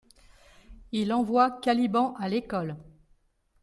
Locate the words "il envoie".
0.91-1.51